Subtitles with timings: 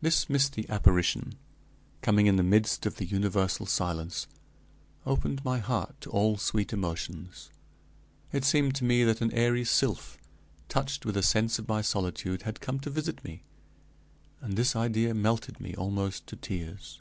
[0.00, 1.34] This misty apparition,
[2.00, 4.26] coming in the midst of the universal silence,
[5.04, 7.50] opened my heart to all sweet emotions.
[8.32, 10.16] It seemed to me that an airy sylph,
[10.70, 13.42] touched with a sense of my solitude, had come to visit me,
[14.40, 16.98] and this idea melted me almost to tears.